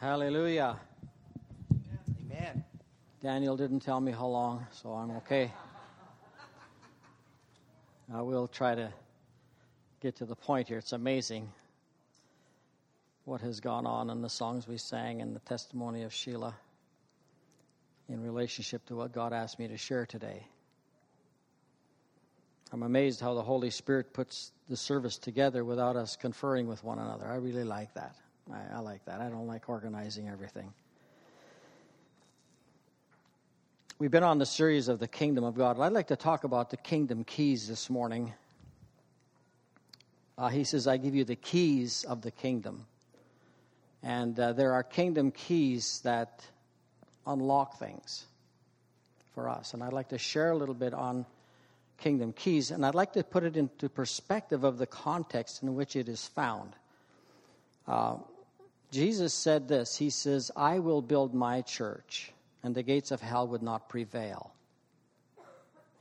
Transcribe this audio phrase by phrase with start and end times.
[0.00, 0.78] Hallelujah.
[2.30, 2.64] Amen.
[3.22, 5.50] Daniel didn't tell me how long, so I'm okay.
[8.12, 8.92] I will try to
[10.00, 10.78] get to the point here.
[10.78, 11.50] It's amazing
[13.24, 16.54] what has gone on in the songs we sang and the testimony of Sheila
[18.08, 20.46] in relationship to what God asked me to share today.
[22.72, 26.98] I'm amazed how the Holy Spirit puts the service together without us conferring with one
[26.98, 27.26] another.
[27.26, 28.16] I really like that.
[28.52, 29.20] I, I like that.
[29.20, 30.72] I don't like organizing everything.
[33.98, 35.78] We've been on the series of the kingdom of God.
[35.78, 38.32] I'd like to talk about the kingdom keys this morning.
[40.36, 42.86] Uh, he says, I give you the keys of the kingdom.
[44.02, 46.44] And uh, there are kingdom keys that
[47.26, 48.26] unlock things
[49.34, 49.74] for us.
[49.74, 51.24] And I'd like to share a little bit on
[51.98, 55.96] kingdom keys, and I'd like to put it into perspective of the context in which
[55.96, 56.74] it is found.
[57.86, 58.16] Uh,
[58.94, 63.48] Jesus said this He says, I will build my church, and the gates of hell
[63.48, 64.52] would not prevail.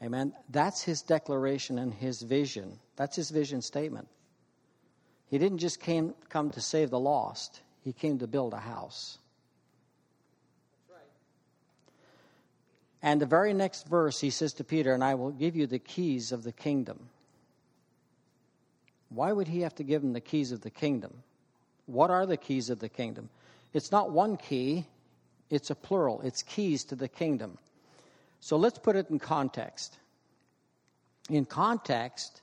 [0.03, 0.33] Amen.
[0.49, 2.77] That's his declaration and his vision.
[2.95, 4.08] That's his vision statement.
[5.27, 9.17] He didn't just came, come to save the lost, he came to build a house.
[13.02, 15.80] And the very next verse, he says to Peter, And I will give you the
[15.80, 17.09] keys of the kingdom.
[19.09, 21.23] Why would he have to give him the keys of the kingdom?
[21.94, 23.30] What are the keys of the kingdom?
[23.72, 24.88] It's not one key,
[25.52, 26.22] it's a plural.
[26.22, 27.59] It's keys to the kingdom.
[28.39, 29.95] So let's put it in context.
[31.30, 32.41] In context,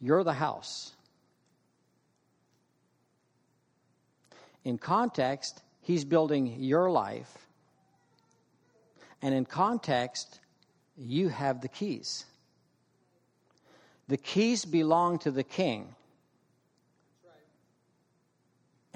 [0.00, 0.92] you're the house.
[4.64, 7.46] In context, he's building your life.
[9.20, 10.40] And in context,
[10.96, 12.24] you have the keys.
[14.08, 15.94] The keys belong to the king.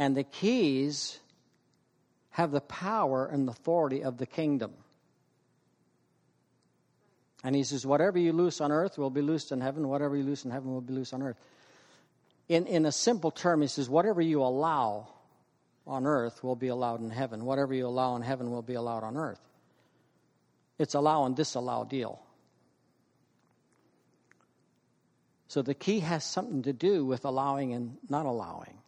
[0.01, 1.20] And the keys
[2.31, 4.73] have the power and authority of the kingdom.
[7.45, 10.22] And he says, Whatever you loose on earth will be loosed in heaven, whatever you
[10.22, 11.37] loose in heaven will be loosed on earth.
[12.49, 15.09] In, in a simple term, he says, Whatever you allow
[15.87, 17.44] on earth will be allowed in heaven.
[17.44, 19.41] Whatever you allow in heaven will be allowed on earth.
[20.78, 22.22] It's allow and disallow deal.
[25.49, 28.79] So the key has something to do with allowing and not allowing.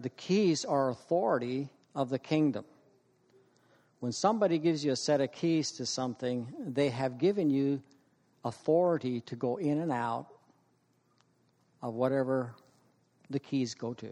[0.00, 2.64] The keys are authority of the kingdom.
[4.00, 7.82] When somebody gives you a set of keys to something, they have given you
[8.44, 10.26] authority to go in and out
[11.82, 12.54] of whatever
[13.28, 14.10] the keys go to.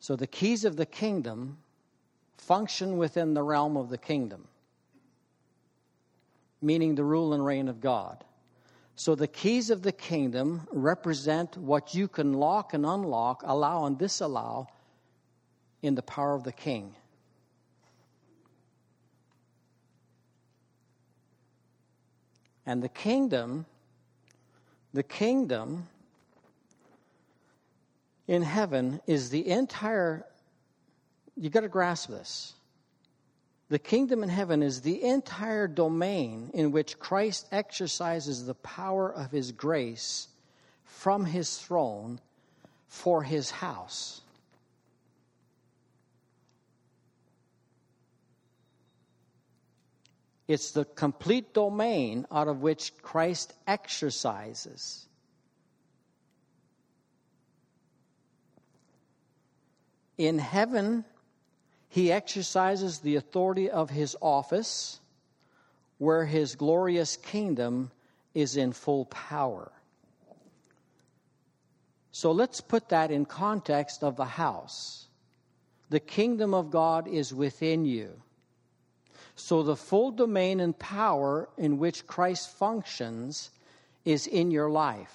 [0.00, 1.56] So the keys of the kingdom
[2.36, 4.46] function within the realm of the kingdom,
[6.60, 8.22] meaning the rule and reign of God.
[8.98, 13.96] So the keys of the kingdom represent what you can lock and unlock, allow and
[13.96, 14.66] disallow
[15.82, 16.96] in the power of the king.
[22.66, 23.66] And the kingdom,
[24.92, 25.86] the kingdom
[28.26, 30.26] in heaven is the entire
[31.36, 32.52] you got to grasp this.
[33.70, 39.30] The kingdom in heaven is the entire domain in which Christ exercises the power of
[39.30, 40.28] his grace
[40.84, 42.18] from his throne
[42.86, 44.22] for his house.
[50.46, 55.04] It's the complete domain out of which Christ exercises.
[60.16, 61.04] In heaven,
[61.88, 65.00] he exercises the authority of his office
[65.96, 67.90] where his glorious kingdom
[68.34, 69.72] is in full power.
[72.12, 75.06] So let's put that in context of the house.
[75.90, 78.20] The kingdom of God is within you.
[79.34, 83.50] So the full domain and power in which Christ functions
[84.04, 85.14] is in your life.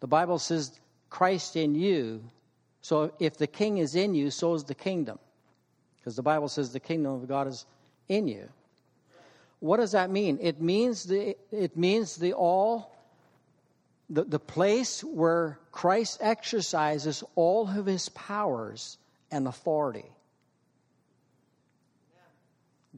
[0.00, 0.78] The Bible says
[1.08, 2.22] Christ in you
[2.86, 5.18] so if the king is in you, so is the kingdom.
[5.96, 7.66] Because the Bible says the kingdom of God is
[8.08, 8.48] in you.
[9.58, 10.38] What does that mean?
[10.40, 12.94] It means the it means the all
[14.08, 18.98] the, the place where Christ exercises all of his powers
[19.32, 20.08] and authority.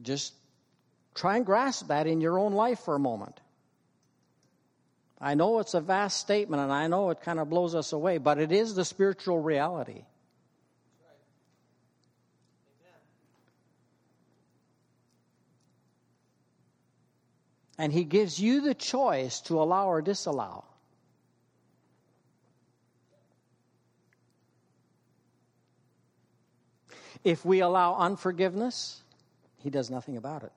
[0.03, 0.35] Just
[1.15, 3.39] try and grasp that in your own life for a moment.
[5.21, 8.17] I know it's a vast statement and I know it kind of blows us away,
[8.19, 10.05] but it is the spiritual reality.
[17.77, 20.65] And he gives you the choice to allow or disallow.
[27.23, 29.01] If we allow unforgiveness,
[29.57, 30.51] he does nothing about it.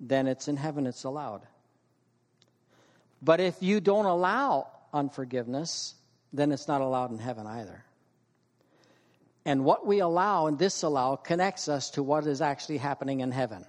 [0.00, 1.42] Then it's in heaven, it's allowed.
[3.22, 5.94] But if you don't allow unforgiveness,
[6.32, 7.84] then it's not allowed in heaven either.
[9.44, 13.64] And what we allow and disallow connects us to what is actually happening in heaven.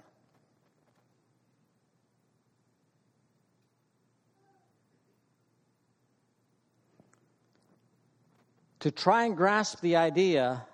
[8.80, 10.66] To try and grasp the idea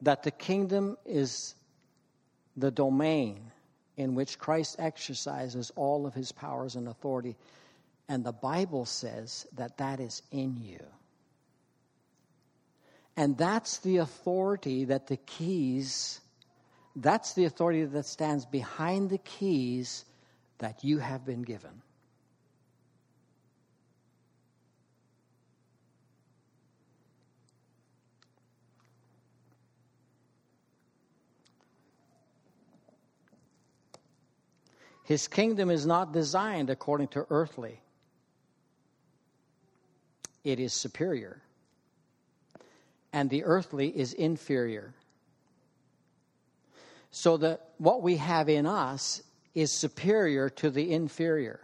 [0.00, 1.54] that the kingdom is
[2.56, 3.51] the domain
[4.02, 7.36] in which Christ exercises all of his powers and authority.
[8.08, 10.84] And the Bible says that that is in you.
[13.16, 16.20] And that's the authority that the keys,
[16.96, 20.04] that's the authority that stands behind the keys
[20.58, 21.82] that you have been given.
[35.12, 37.82] His kingdom is not designed according to earthly,
[40.42, 41.42] it is superior.
[43.12, 44.94] And the earthly is inferior.
[47.10, 49.22] So that what we have in us
[49.54, 51.60] is superior to the inferior.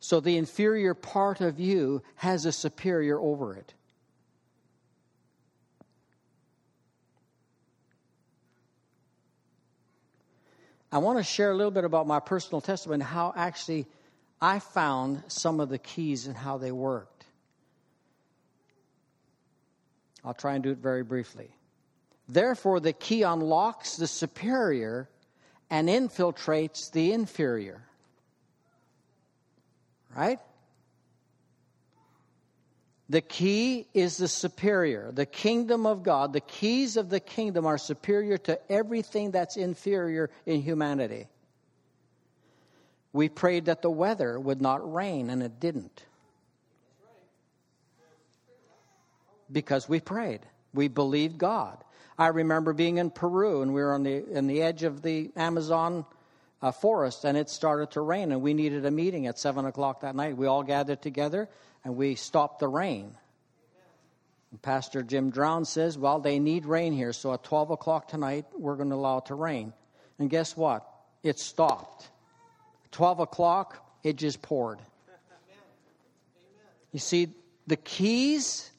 [0.00, 3.72] So the inferior part of you has a superior over it.
[10.96, 13.84] I want to share a little bit about my personal testimony, how actually
[14.40, 17.26] I found some of the keys and how they worked.
[20.24, 21.50] I'll try and do it very briefly.
[22.30, 25.10] Therefore, the key unlocks the superior
[25.68, 27.82] and infiltrates the inferior.
[30.16, 30.40] Right?
[33.08, 35.12] The key is the superior.
[35.12, 40.28] The kingdom of God, the keys of the kingdom are superior to everything that's inferior
[40.44, 41.28] in humanity.
[43.12, 46.04] We prayed that the weather would not rain, and it didn't.
[49.50, 50.40] Because we prayed.
[50.74, 51.78] We believed God.
[52.18, 55.30] I remember being in Peru, and we were on the, on the edge of the
[55.36, 56.04] Amazon
[56.62, 60.00] uh, forest, and it started to rain, and we needed a meeting at 7 o'clock
[60.00, 60.36] that night.
[60.36, 61.48] We all gathered together
[61.84, 63.12] and we stopped the rain.
[64.50, 68.46] And Pastor Jim Drown says, Well, they need rain here, so at 12 o'clock tonight,
[68.56, 69.72] we're going to allow it to rain.
[70.18, 70.84] And guess what?
[71.22, 72.08] It stopped.
[72.92, 74.80] 12 o'clock, it just poured.
[76.92, 77.28] You see,
[77.66, 78.70] the keys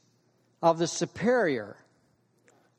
[0.61, 1.77] of the superior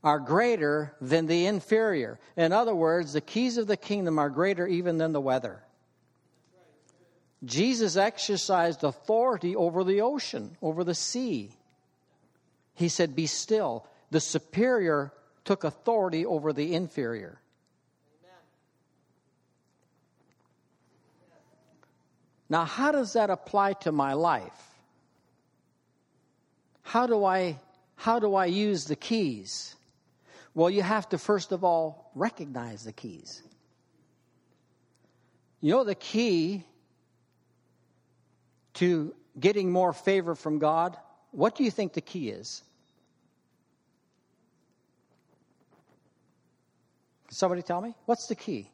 [0.09, 2.19] are greater than the inferior.
[2.35, 5.63] In other words, the keys of the kingdom are greater even than the weather.
[7.45, 11.51] Jesus exercised authority over the ocean, over the sea.
[12.73, 13.87] He said, Be still.
[14.11, 15.13] The superior
[15.45, 17.39] took authority over the inferior.
[22.49, 24.75] Now, how does that apply to my life?
[26.81, 27.59] How do I
[27.97, 29.75] how do I use the keys?
[30.59, 33.45] Well, you have to first of all recognize the keys.
[35.61, 36.65] You know the key
[38.75, 40.97] to getting more favor from God,
[41.31, 42.65] what do you think the key is?
[47.29, 47.95] Can somebody tell me?
[48.07, 48.69] What's the key?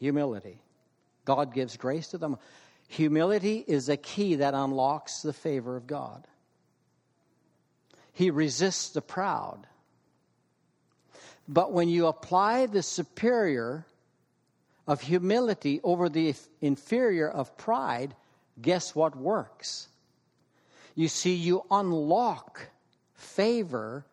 [0.00, 0.58] Humility.
[1.24, 2.38] God gives grace to them.
[2.88, 6.26] Humility is a key that unlocks the favor of God.
[8.20, 9.66] He resists the proud.
[11.48, 13.86] But when you apply the superior
[14.86, 18.14] of humility over the inferior of pride,
[18.60, 19.88] guess what works?
[20.94, 22.60] You see, you unlock
[23.14, 24.04] favor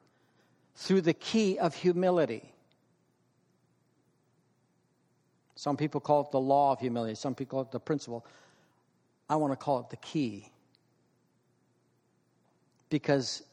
[0.77, 2.53] through the key of humility.
[5.57, 8.25] Some people call it the law of humility, some people call it the principle.
[9.29, 10.49] I want to call it the key
[12.89, 13.43] because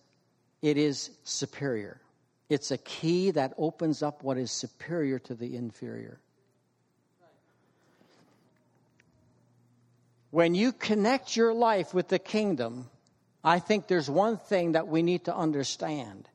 [0.64, 2.00] it is superior.
[2.49, 6.18] It's a key that opens up what is superior to the inferior.
[10.30, 12.88] When you connect your life with the kingdom,
[13.44, 16.30] I think there's one thing that we need to understand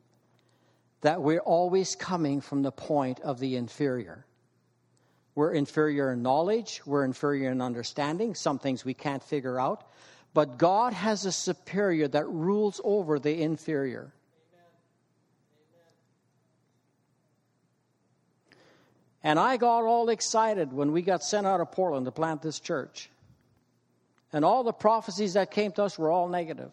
[1.00, 4.24] that we're always coming from the point of the inferior.
[5.34, 9.82] We're inferior in knowledge, we're inferior in understanding, some things we can't figure out,
[10.34, 14.12] but God has a superior that rules over the inferior.
[19.22, 22.58] And I got all excited when we got sent out of Portland to plant this
[22.58, 23.10] church.
[24.32, 26.72] And all the prophecies that came to us were all negative.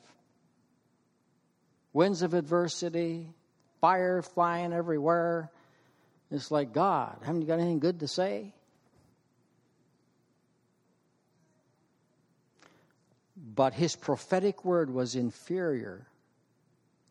[1.98, 3.28] winds of adversity,
[3.82, 5.50] fire flying everywhere.
[6.30, 8.54] It's like, God, haven't you got anything good to say?
[13.36, 16.06] But his prophetic word was inferior.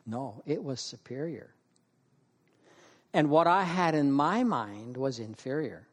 [0.07, 1.51] No, it was superior.
[3.17, 5.87] And what I had in my mind was inferior.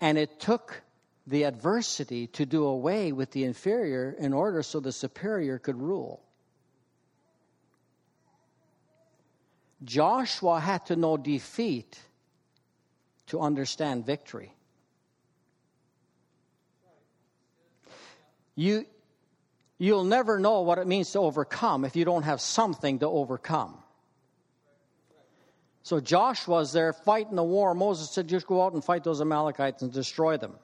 [0.00, 0.82] And it took
[1.24, 6.20] the adversity to do away with the inferior in order so the superior could rule.
[9.84, 11.96] Joshua had to know defeat
[13.28, 14.52] to understand victory.
[18.56, 18.84] You,
[19.78, 23.79] you'll never know what it means to overcome if you don't have something to overcome.
[25.90, 27.74] So Joshua's there fighting the war.
[27.74, 30.54] Moses said, just go out and fight those Amalekites and destroy them.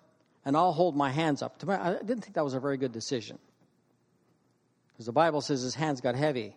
[0.45, 1.61] And I'll hold my hands up.
[1.69, 3.37] I didn't think that was a very good decision.
[4.93, 6.55] Because the Bible says his hands got heavy.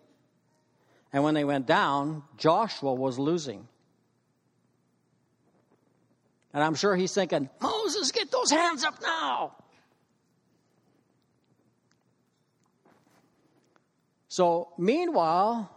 [1.12, 3.68] And when they went down, Joshua was losing.
[6.54, 9.56] And I'm sure he's thinking, Moses, get those hands up now.
[14.28, 15.76] So, meanwhile,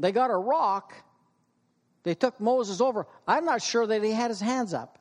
[0.00, 0.94] they got a rock.
[2.02, 3.06] They took Moses over.
[3.26, 4.98] I'm not sure that he had his hands up.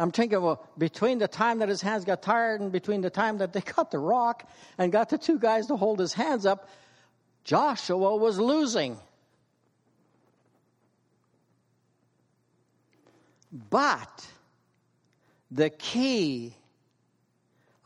[0.00, 3.38] I'm thinking, well, between the time that his hands got tired and between the time
[3.38, 6.68] that they cut the rock and got the two guys to hold his hands up,
[7.42, 8.96] Joshua was losing.
[13.50, 14.26] But
[15.50, 16.54] the key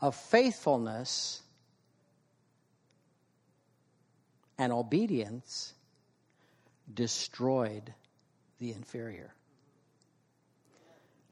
[0.01, 1.41] of faithfulness
[4.57, 5.72] and obedience
[6.91, 7.93] destroyed
[8.59, 9.33] the inferior.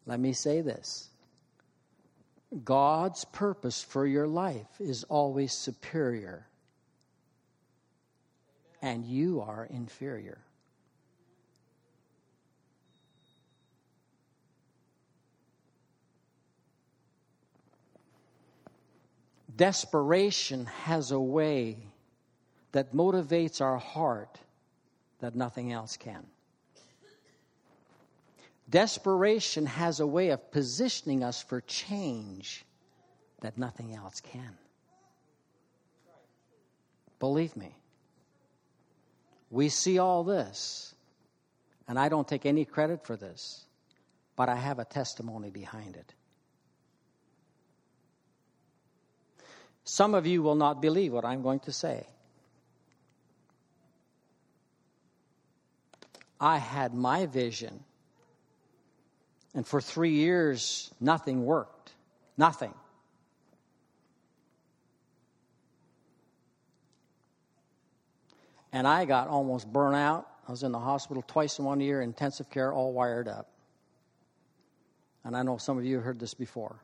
[0.05, 1.09] Let me say this
[2.63, 6.47] God's purpose for your life is always superior,
[8.81, 10.39] and you are inferior.
[19.55, 21.77] Desperation has a way
[22.71, 24.39] that motivates our heart
[25.21, 26.25] that nothing else can.
[28.69, 32.65] Desperation has a way of positioning us for change
[33.41, 34.57] that nothing else can.
[37.19, 37.75] Believe me.
[39.49, 40.95] We see all this,
[41.87, 43.65] and I don't take any credit for this,
[44.37, 46.13] but I have a testimony behind it.
[49.83, 52.07] Some of you will not believe what I'm going to say.
[56.41, 57.85] I had my vision
[59.53, 61.93] and for three years, nothing worked.
[62.37, 62.73] Nothing.
[68.71, 70.27] And I got almost burnt out.
[70.47, 73.49] I was in the hospital twice in one year, intensive care, all wired up.
[75.23, 76.77] And I know some of you heard this before.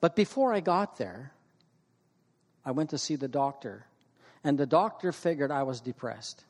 [0.00, 1.32] But before I got there,
[2.64, 3.84] I went to see the doctor,
[4.44, 6.44] and the doctor figured I was depressed.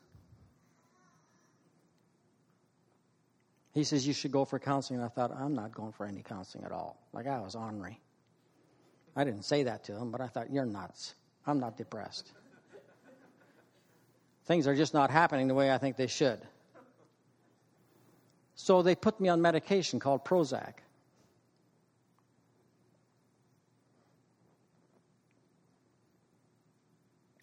[3.72, 5.00] He says, You should go for counseling.
[5.00, 6.98] And I thought, I'm not going for any counseling at all.
[7.12, 8.00] Like I was ornery.
[9.16, 11.14] I didn't say that to him, but I thought, You're nuts.
[11.46, 12.30] I'm not depressed.
[14.44, 16.40] Things are just not happening the way I think they should.
[18.54, 20.74] So they put me on medication called Prozac.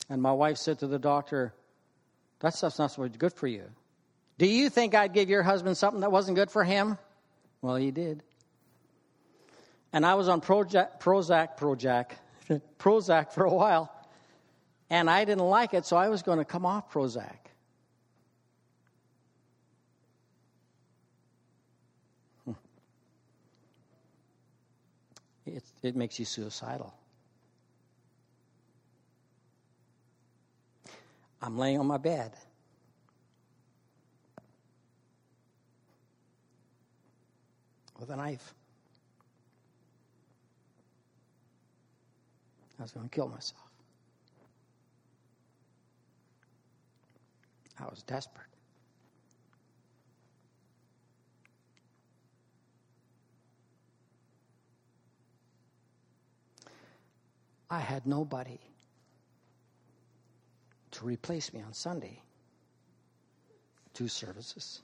[0.09, 1.53] And my wife said to the doctor,
[2.39, 3.63] That stuff's not so good for you.
[4.37, 6.97] Do you think I'd give your husband something that wasn't good for him?
[7.61, 8.23] Well, he did.
[9.91, 12.11] And I was on Prozac, Prozac, Prozac,
[12.79, 13.93] Prozac for a while,
[14.89, 17.35] and I didn't like it, so I was going to come off Prozac.
[22.45, 22.51] Hmm.
[25.45, 26.93] It, it makes you suicidal.
[31.41, 32.33] I'm laying on my bed.
[37.99, 38.53] with a knife.
[42.79, 43.61] I was going to kill myself.
[47.79, 48.45] I was desperate.
[57.69, 58.57] I had nobody
[60.99, 62.21] to replace me on Sunday.
[63.93, 64.81] Two services.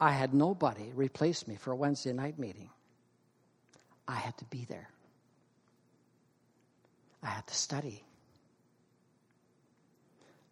[0.00, 2.70] I had nobody replace me for a Wednesday night meeting.
[4.08, 4.88] I had to be there.
[7.22, 8.02] I had to study.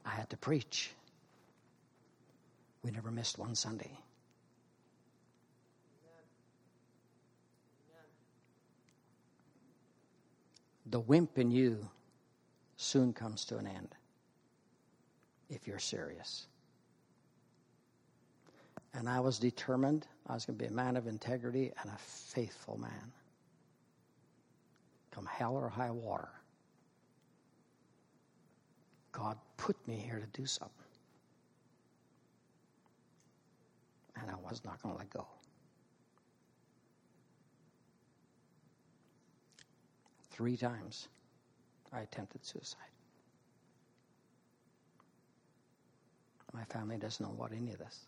[0.04, 0.90] I had to preach.
[2.82, 3.98] We never missed one Sunday.
[10.84, 11.88] The wimp in you
[12.76, 13.94] soon comes to an end
[15.52, 16.46] if you're serious.
[18.94, 21.98] And I was determined I was going to be a man of integrity and a
[21.98, 23.12] faithful man.
[25.10, 26.28] Come hell or high water.
[29.12, 30.76] God put me here to do something.
[34.20, 35.26] And I was not going to let go.
[40.30, 41.08] Three times
[41.92, 42.91] I attempted suicide.
[46.52, 47.98] My family doesn't know about any of this.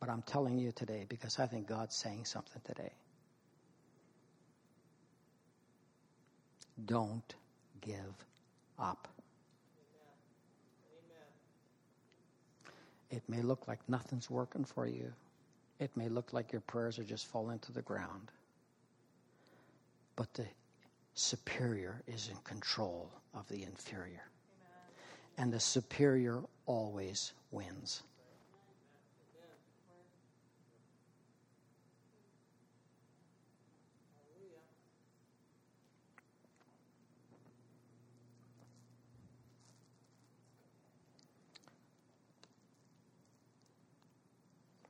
[0.00, 2.92] But I'm telling you today because I think God's saying something today.
[6.84, 7.34] Don't
[7.80, 8.26] give
[8.78, 9.08] up.
[13.10, 15.12] It may look like nothing's working for you.
[15.78, 18.30] It may look like your prayers are just falling to the ground.
[20.16, 20.46] But the
[21.14, 24.22] superior is in control of the inferior.
[25.36, 28.02] And the superior always wins.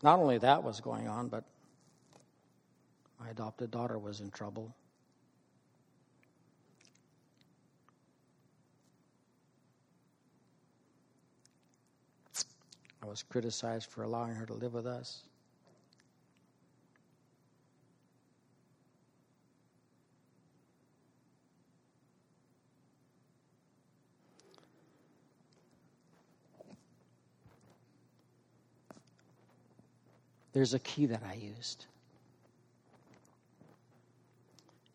[0.03, 1.45] Not only that was going on, but
[3.19, 4.75] my adopted daughter was in trouble.
[13.05, 15.25] I was criticized for allowing her to live with us.
[30.55, 31.85] There's a key that I used.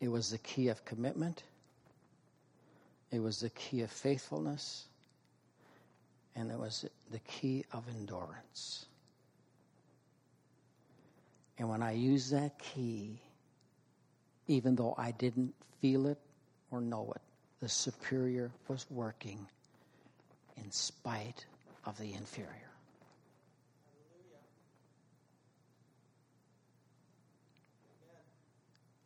[0.00, 1.44] It was the key of commitment,
[3.12, 4.86] it was the key of faithfulness,
[6.40, 8.86] and it was the key of endurance.
[11.58, 13.20] And when I used that key,
[14.48, 16.18] even though I didn't feel it
[16.70, 17.20] or know it,
[17.60, 19.46] the superior was working
[20.56, 21.44] in spite
[21.84, 22.48] of the inferior.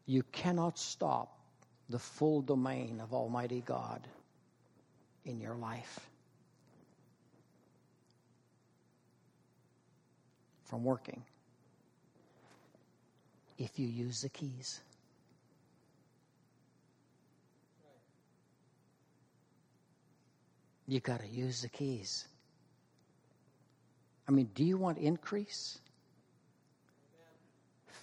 [0.06, 1.36] You cannot stop
[1.88, 4.06] the full domain of Almighty God
[5.24, 5.98] in your life
[10.74, 11.22] from working
[13.58, 14.80] if you use the keys.
[20.88, 22.26] You got to use the keys.
[24.26, 25.78] I mean, do you want increase?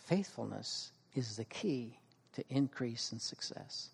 [0.05, 1.97] Faithfulness is the key
[2.35, 3.89] to increase in success.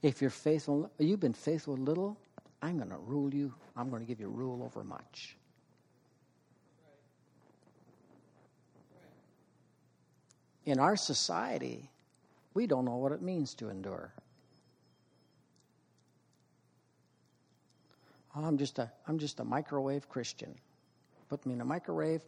[0.00, 2.16] If you're faithful, you've been faithful little,
[2.62, 3.52] I'm going to rule you.
[3.76, 5.36] I'm going to give you rule over much.
[10.64, 11.90] In our society,
[12.54, 14.12] we don't know what it means to endure.
[18.34, 20.54] Oh, I'm just a I'm just a microwave Christian.
[21.28, 22.22] Put me in a microwave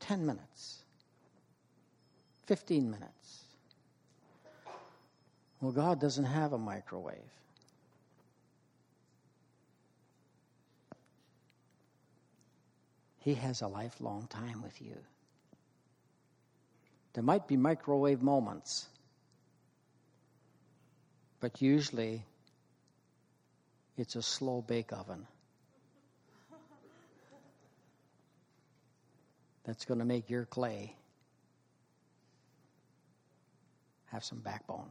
[0.00, 0.82] 10 minutes.
[2.46, 3.44] 15 minutes.
[5.60, 7.16] Well, God doesn't have a microwave.
[13.20, 14.96] He has a lifelong time with you.
[17.14, 18.88] There might be microwave moments,
[21.40, 22.24] but usually
[23.96, 25.26] it's a slow bake oven
[29.64, 30.94] that's going to make your clay
[34.06, 34.90] have some backbone.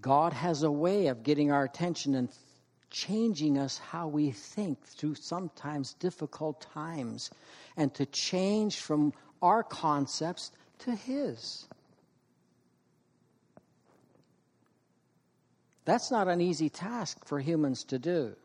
[0.00, 2.28] God has a way of getting our attention and
[2.94, 7.28] changing us how we think through sometimes difficult times
[7.76, 11.66] and to change from our concepts to His.
[15.84, 18.36] That's not an easy task for humans to do.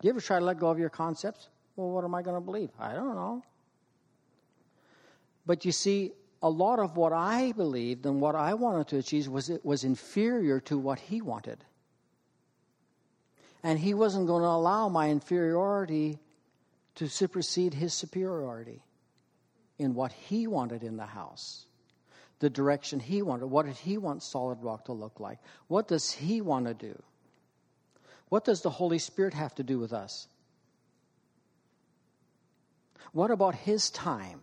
[0.00, 1.48] Do you ever try to let go of your concepts?
[1.74, 2.70] Well, what am I going to believe?
[2.78, 3.42] I don't know.
[5.44, 9.26] But you see, a lot of what I believed and what I wanted to achieve
[9.26, 11.64] was it was inferior to what he wanted.
[13.62, 16.18] And he wasn't going to allow my inferiority
[16.96, 18.82] to supersede his superiority
[19.78, 21.66] in what he wanted in the house,
[22.40, 23.46] the direction he wanted.
[23.46, 25.38] What did he want Solid Rock to look like?
[25.66, 27.00] What does he want to do?
[28.28, 30.28] What does the Holy Spirit have to do with us?
[33.12, 34.40] What about his time?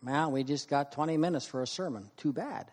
[0.00, 2.10] Man, we just got 20 minutes for a sermon.
[2.16, 2.70] Too bad.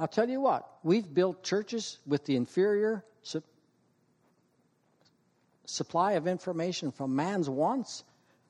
[0.00, 3.42] I'll tell you what, we've built churches with the inferior su-
[5.66, 8.02] supply of information from man's wants,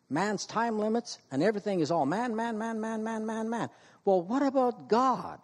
[0.09, 3.69] man's time limits, and everything is all man, man, man, man, man, man, man.
[4.05, 5.41] Well, what about God?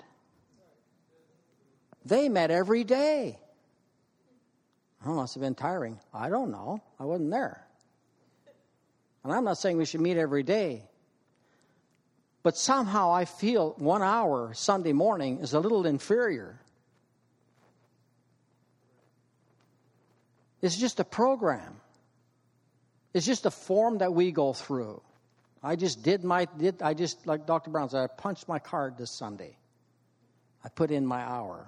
[2.05, 3.41] They met every day.
[5.05, 5.99] Oh, must have been tiring.
[6.15, 6.81] I don't know.
[7.01, 7.67] I wasn't there.
[9.25, 10.85] And I'm not saying we should meet every day.
[12.47, 16.61] But somehow I feel one hour Sunday morning is a little inferior.
[20.63, 21.81] It's just a program.
[23.13, 25.03] It's just a form that we go through.
[25.61, 27.71] I just did my did I just like Dr.
[27.71, 29.57] Brown said, I punched my card this Sunday.
[30.65, 31.67] I put in my hour.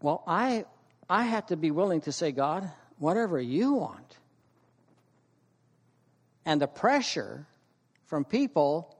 [0.00, 0.64] Well, I
[1.10, 4.16] I had to be willing to say, God, whatever you want.
[6.46, 7.46] And the pressure
[8.06, 8.96] from people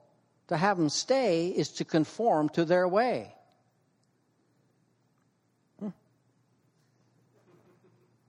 [0.49, 3.33] to have them stay is to conform to their way.
[5.81, 5.89] Hmm.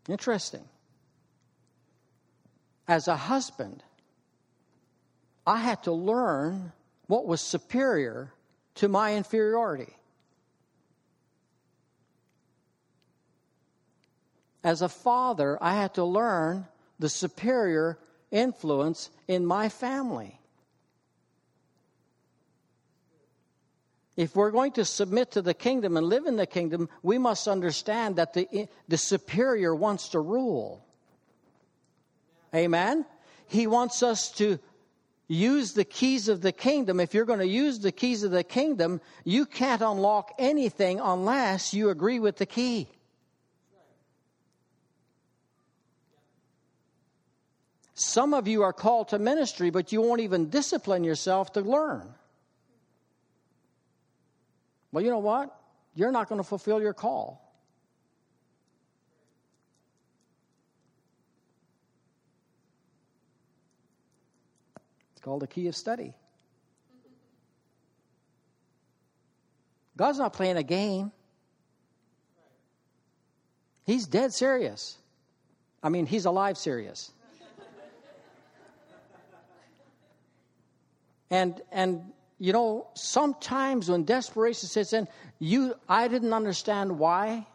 [0.08, 0.64] Interesting.
[2.88, 3.84] As a husband,
[5.46, 6.72] I had to learn
[7.08, 8.34] what was superior
[8.76, 9.94] to my inferiority.
[14.64, 16.68] As a father, I had to learn
[17.00, 17.98] the superior
[18.32, 20.37] influence in my family.
[24.18, 27.48] If we're going to submit to the kingdom and live in the kingdom, we must
[27.48, 30.84] understand that the, the superior wants to rule.
[32.54, 33.06] Amen?
[33.48, 34.58] He wants us to
[35.28, 37.00] use the keys of the kingdom.
[37.00, 41.76] If you're going to use the keys of the kingdom, you can't unlock anything unless
[41.76, 42.88] you agree with the key.
[47.94, 52.14] Some of you are called to ministry, but you won't even discipline yourself to learn.
[54.92, 55.56] Well, you know what?
[55.96, 57.44] You're not going to fulfill your call.
[65.14, 66.14] It's called the key of study.
[69.98, 71.12] God's not playing a game.
[73.84, 74.98] He's dead serious.
[75.82, 77.12] I mean, he's alive serious.
[81.30, 85.08] and and you know, sometimes when desperation sets in,
[85.40, 87.46] you, I didn't understand why.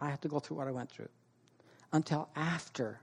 [0.00, 1.08] I had to go through what I went through
[1.92, 3.00] until after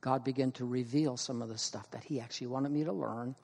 [0.00, 3.34] God began to reveal some of the stuff that He actually wanted me to learn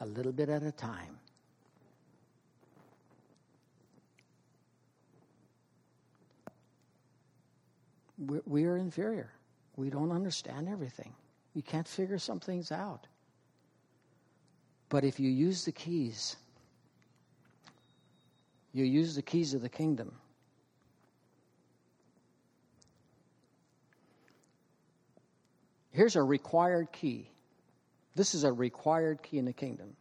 [0.00, 1.18] a little bit at a time.
[8.46, 9.30] We are inferior.
[9.76, 11.12] We don't understand everything.
[11.54, 13.06] We can't figure some things out.
[14.88, 16.36] But if you use the keys,
[18.72, 20.12] you use the keys of the kingdom.
[25.90, 27.30] Here's a required key.
[28.14, 29.96] This is a required key in the kingdom.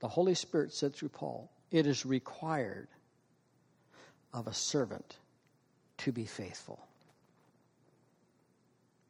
[0.00, 2.88] The Holy Spirit said through Paul, it is required
[4.32, 5.16] of a servant
[5.98, 6.86] to be faithful.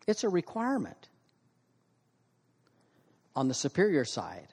[0.06, 1.08] It's a requirement
[3.36, 4.48] on the superior side.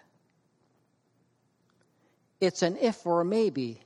[2.42, 3.80] It's an if or a maybe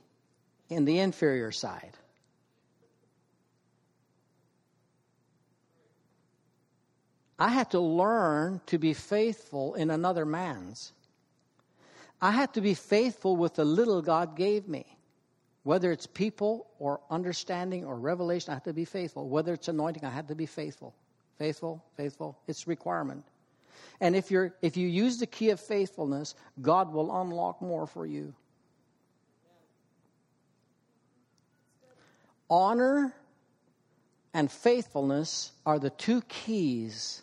[0.68, 1.96] in the inferior side.
[7.38, 10.92] I had to learn to be faithful in another man's.
[12.20, 14.84] I had to be faithful with the little God gave me.
[15.62, 19.28] Whether it's people or understanding or revelation, I had to be faithful.
[19.28, 20.94] Whether it's anointing, I had to be faithful.
[21.38, 22.36] Faithful, faithful.
[22.48, 23.24] It's requirement.
[24.00, 28.06] And if, you're, if you use the key of faithfulness, God will unlock more for
[28.06, 28.34] you.
[32.50, 33.14] Honor
[34.32, 37.22] and faithfulness are the two keys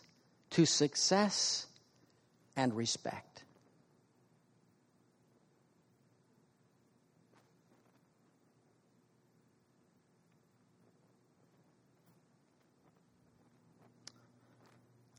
[0.51, 1.67] to success
[2.55, 3.43] and respect.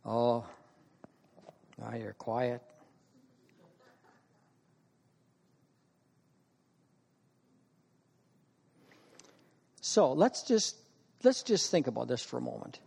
[0.05, 0.45] Oh,
[1.85, 2.63] I you're quiet.
[9.81, 10.77] So let's just
[11.23, 12.81] let's just think about this for a moment.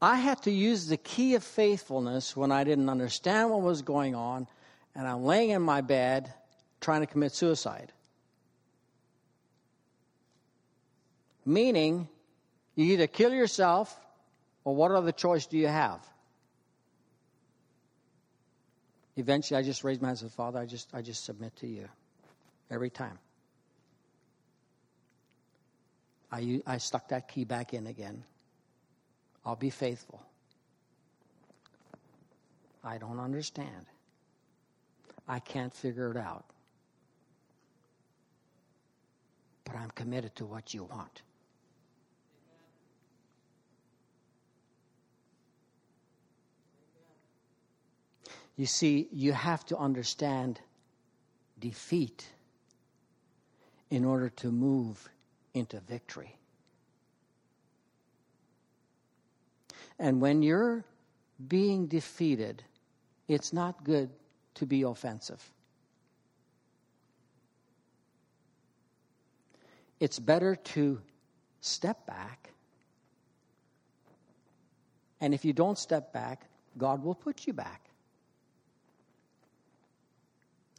[0.00, 4.14] I had to use the key of faithfulness when I didn't understand what was going
[4.14, 4.46] on,
[4.94, 6.32] and I'm laying in my bed
[6.80, 7.92] trying to commit suicide.
[11.44, 12.08] Meaning,
[12.76, 13.98] you either kill yourself,
[14.62, 16.06] or what other choice do you have?
[19.18, 21.66] Eventually, I just raised my hand and said, Father, I just, I just submit to
[21.66, 21.88] you
[22.70, 23.18] every time.
[26.30, 28.22] I, I stuck that key back in again.
[29.44, 30.22] I'll be faithful.
[32.84, 33.86] I don't understand.
[35.26, 36.44] I can't figure it out.
[39.64, 41.22] But I'm committed to what you want.
[48.58, 50.58] You see, you have to understand
[51.60, 52.26] defeat
[53.88, 55.08] in order to move
[55.54, 56.36] into victory.
[60.00, 60.84] And when you're
[61.46, 62.64] being defeated,
[63.28, 64.10] it's not good
[64.54, 65.52] to be offensive.
[70.00, 71.00] It's better to
[71.60, 72.50] step back.
[75.20, 77.87] And if you don't step back, God will put you back.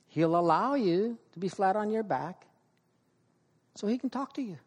[0.09, 2.45] He'll allow you to be flat on your back
[3.75, 4.57] so He can talk to you.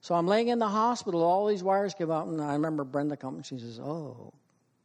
[0.00, 3.16] So I'm laying in the hospital, all these wires come out, and I remember Brenda
[3.16, 3.42] coming.
[3.42, 4.34] She says, Oh,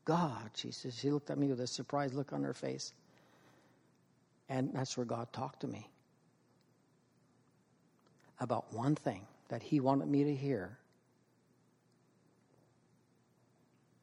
[0.06, 0.52] God.
[0.54, 2.94] She says, She looked at me with a surprised look on her face.
[4.48, 5.90] And that's where God talked to me
[8.40, 10.78] about one thing that He wanted me to hear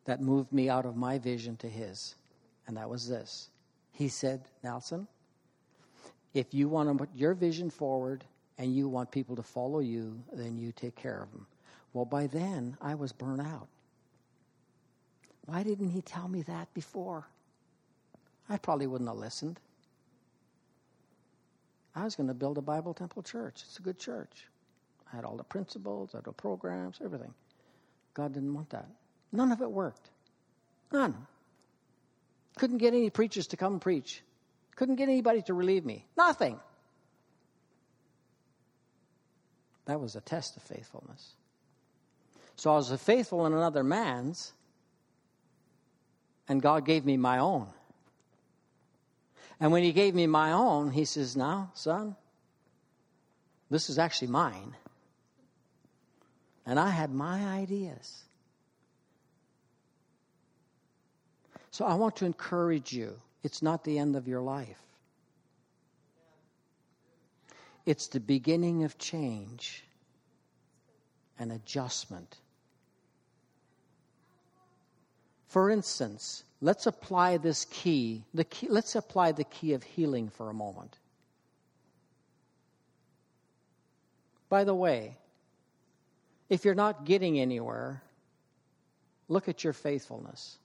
[0.04, 2.14] that moved me out of my vision to His.
[2.66, 3.48] And that was this
[3.96, 5.08] He said, Nelson,
[6.34, 8.24] if you want to put your vision forward,
[8.58, 11.46] and you want people to follow you, then you take care of them.
[11.92, 13.68] Well, by then, I was burnt out.
[15.46, 17.26] Why didn't he tell me that before?
[18.48, 19.60] I probably wouldn't have listened.
[21.94, 23.62] I was going to build a Bible Temple church.
[23.66, 24.46] It's a good church.
[25.10, 27.32] I had all the principles, I had the programs, everything.
[28.14, 28.88] God didn't want that.
[29.32, 30.10] None of it worked.
[30.92, 31.14] None.
[32.56, 34.22] Couldn't get any preachers to come preach.
[34.74, 36.04] Couldn't get anybody to relieve me.
[36.16, 36.58] Nothing.
[39.86, 41.34] That was a test of faithfulness.
[42.56, 44.52] So I was faithful in another man's,
[46.48, 47.68] and God gave me my own.
[49.60, 52.16] And when He gave me my own, He says, Now, son,
[53.70, 54.74] this is actually mine.
[56.64, 58.25] And I had my ideas.
[61.76, 63.20] So I want to encourage you.
[63.42, 64.80] It's not the end of your life.
[67.84, 69.84] It's the beginning of change
[71.38, 72.38] and adjustment.
[75.48, 80.48] For instance, let's apply this key, the key, let's apply the key of healing for
[80.48, 80.96] a moment.
[84.48, 85.18] By the way,
[86.48, 88.00] if you're not getting anywhere,
[89.28, 90.56] look at your faithfulness.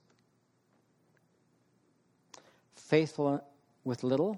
[2.91, 3.41] Faithful
[3.85, 4.37] with little,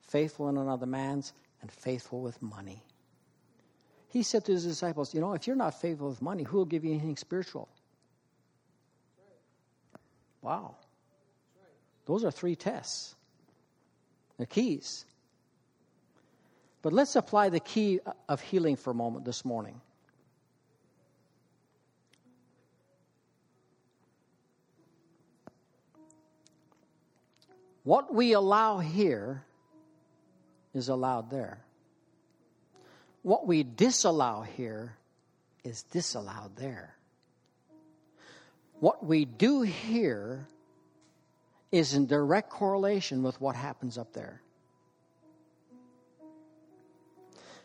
[0.00, 2.82] faithful in another man's, and faithful with money.
[4.08, 6.64] He said to his disciples, You know, if you're not faithful with money, who will
[6.64, 7.68] give you anything spiritual?
[10.40, 10.74] Wow.
[12.06, 13.14] Those are three tests.
[14.36, 15.04] They're keys.
[16.82, 19.80] But let's apply the key of healing for a moment this morning.
[27.84, 29.44] What we allow here
[30.74, 31.64] is allowed there.
[33.22, 34.96] What we disallow here
[35.64, 36.94] is disallowed there.
[38.80, 40.46] What we do here
[41.70, 44.42] is in direct correlation with what happens up there.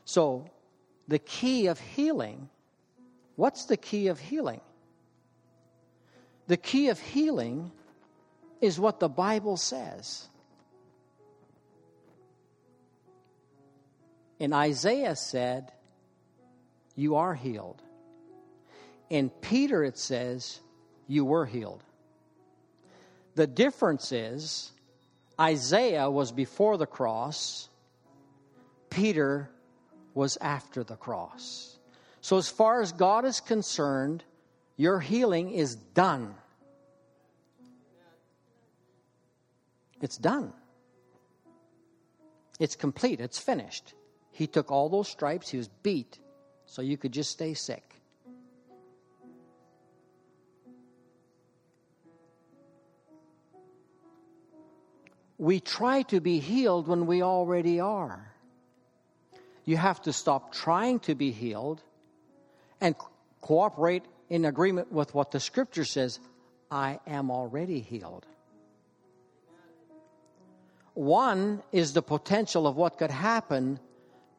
[0.05, 0.49] So,
[1.07, 2.49] the key of healing,
[3.35, 4.61] what's the key of healing?
[6.47, 7.71] The key of healing
[8.61, 10.27] is what the Bible says.
[14.39, 15.71] In Isaiah said,
[16.95, 17.81] You are healed.
[19.09, 20.59] In Peter it says,
[21.07, 21.83] You were healed.
[23.35, 24.71] The difference is,
[25.39, 27.69] Isaiah was before the cross,
[28.89, 29.49] Peter
[30.13, 31.77] was after the cross.
[32.21, 34.23] So, as far as God is concerned,
[34.75, 36.35] Your healing is done.
[40.01, 40.53] It's done.
[42.59, 43.19] It's complete.
[43.19, 43.93] It's finished.
[44.31, 46.19] He took all those stripes, he was beat,
[46.67, 47.83] so you could just stay sick.
[55.39, 58.31] We try to be healed when we already are.
[59.65, 61.81] You have to stop trying to be healed
[62.81, 62.95] and
[63.41, 66.19] cooperate in agreement with what the scripture says
[66.71, 68.25] I am already healed.
[70.97, 73.79] One is the potential of what could happen,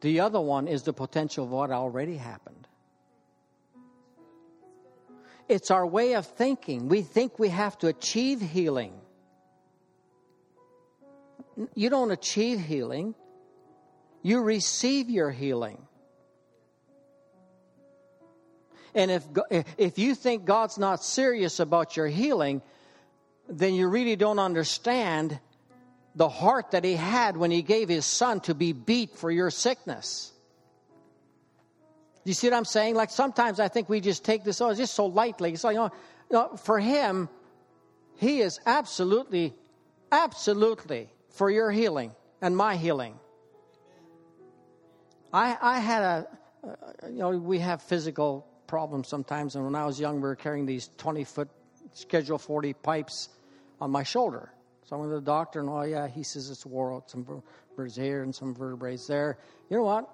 [0.01, 2.67] the other one is the potential of what already happened.
[5.47, 6.89] It's our way of thinking.
[6.89, 8.91] We think we have to achieve healing.
[11.75, 13.15] You don't achieve healing,
[14.21, 15.81] you receive your healing.
[18.93, 19.23] And if,
[19.77, 22.61] if you think God's not serious about your healing,
[23.47, 25.39] then you really don't understand
[26.19, 29.49] the heart that He had when He gave His Son to be beat for your
[29.49, 30.33] sickness.
[32.25, 32.95] You see what I'm saying?
[32.95, 35.51] Like sometimes I think we just take this oh, just so lightly.
[35.51, 35.89] You know, you
[36.29, 37.29] know, for Him,
[38.17, 39.53] He is absolutely,
[40.11, 43.17] absolutely for your healing and my healing.
[45.31, 46.27] I, I had a,
[46.67, 49.55] uh, you know, we have physical problems sometimes.
[49.55, 51.49] And when I was young, we were carrying these 20 foot
[51.93, 53.29] Schedule 40 pipes
[53.79, 54.51] on my shoulder.
[54.89, 57.11] So I went to the doctor, and oh, yeah, he says it's wore out.
[57.11, 59.37] Some vertebrae here and some vertebrae there.
[59.69, 60.09] You know what?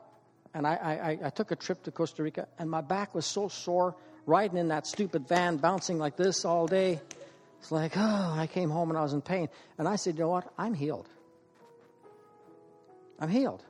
[0.53, 0.73] And I,
[1.21, 4.57] I, I took a trip to Costa Rica, and my back was so sore riding
[4.57, 6.99] in that stupid van, bouncing like this all day.
[7.61, 9.47] It's like, oh, I came home and I was in pain.
[9.77, 10.51] And I said, you know what?
[10.57, 11.07] I'm healed.
[13.17, 13.63] I'm healed.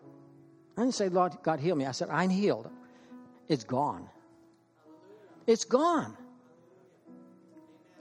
[0.75, 1.85] I didn't say, Lord, God, heal me.
[1.85, 2.67] I said, I'm healed.
[3.47, 4.09] It's gone.
[5.45, 6.17] It's gone.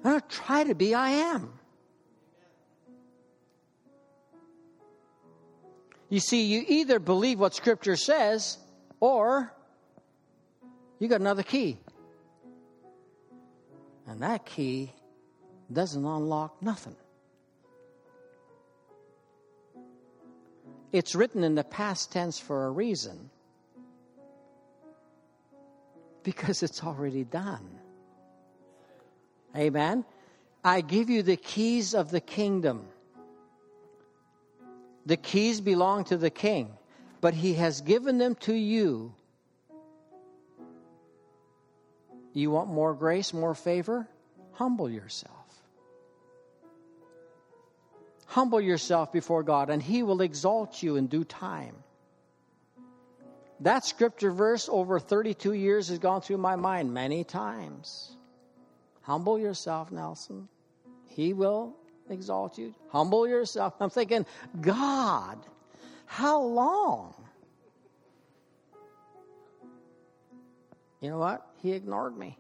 [0.03, 1.53] I don't try to be, I am.
[6.09, 8.59] You see, you either believe what Scripture says
[9.01, 9.53] or
[10.99, 11.79] you got another key.
[14.07, 14.93] And that key
[15.73, 16.97] doesn't unlock nothing.
[20.93, 23.31] It's written in the past tense for a reason
[26.23, 27.69] because it's already done.
[29.57, 30.05] Amen.
[30.65, 32.87] I give you the keys of the kingdom.
[35.07, 36.71] The keys belong to the king,
[37.21, 39.15] but he has given them to you.
[42.33, 44.09] You want more grace, more favor?
[44.53, 45.45] Humble yourself.
[48.27, 51.77] Humble yourself before God, and He will exalt you in due time.
[53.61, 58.17] That scripture verse over 32 years has gone through my mind many times.
[59.03, 60.49] Humble yourself, Nelson.
[61.07, 61.77] He will
[62.11, 62.75] exalt you.
[62.91, 63.75] Humble yourself.
[63.81, 64.27] I'm thinking,
[64.61, 65.39] God,
[66.07, 67.15] how long?
[71.01, 71.47] You know what?
[71.63, 72.39] He ignored me.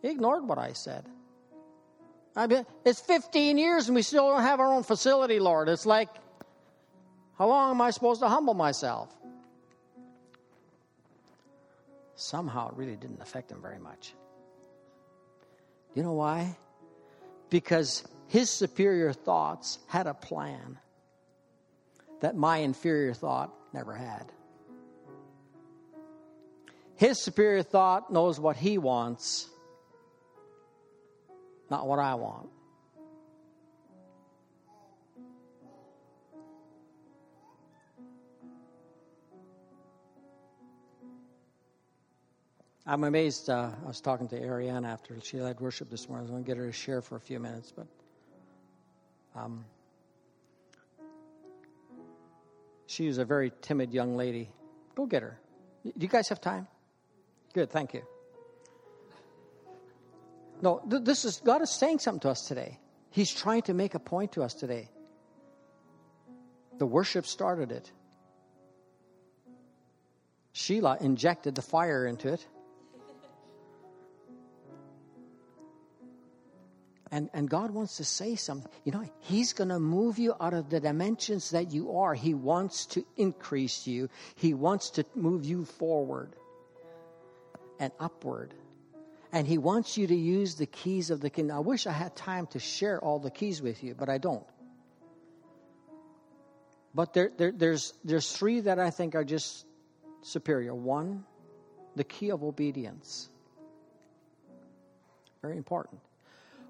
[0.00, 1.04] He ignored what I said.
[2.34, 5.68] I mean, it's 15 years and we still don't have our own facility, Lord.
[5.68, 6.08] It's like,
[7.38, 9.14] how long am I supposed to humble myself?
[12.14, 14.14] Somehow it really didn't affect him very much.
[15.94, 16.56] You know why?
[17.52, 20.78] Because his superior thoughts had a plan
[22.20, 24.32] that my inferior thought never had.
[26.96, 29.50] His superior thought knows what he wants
[31.72, 32.50] not what I want.
[42.84, 43.48] I'm amazed.
[43.48, 46.22] Uh, I was talking to Ariane after she led worship this morning.
[46.22, 47.86] I was going to get her to share for a few minutes, but
[49.36, 49.64] um,
[52.86, 54.48] she is a very timid young lady.
[54.96, 55.38] Go get her.
[55.84, 56.66] Do you guys have time?
[57.54, 58.02] Good, thank you.
[60.60, 62.78] No, th- this is God is saying something to us today.
[63.10, 64.88] He's trying to make a point to us today.
[66.78, 67.92] The worship started it.
[70.52, 72.46] Sheila injected the fire into it.
[77.12, 78.72] And, and God wants to say something.
[78.84, 82.14] You know, He's going to move you out of the dimensions that you are.
[82.14, 86.34] He wants to increase you, He wants to move you forward
[87.78, 88.54] and upward
[89.32, 91.56] and he wants you to use the keys of the kingdom.
[91.56, 94.44] I wish I had time to share all the keys with you, but I don't.
[96.94, 99.64] But there, there, there's, there's three that I think are just
[100.20, 100.74] superior.
[100.74, 101.24] One,
[101.96, 103.30] the key of obedience.
[105.40, 106.02] Very important.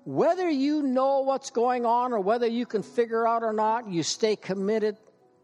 [0.05, 4.03] Whether you know what's going on or whether you can figure out or not, you
[4.03, 4.97] stay committed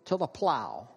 [0.07, 0.89] to the plow.